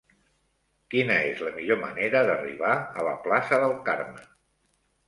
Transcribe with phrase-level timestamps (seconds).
[0.93, 4.27] Quina és la millor manera d'arribar a la plaça del Carme?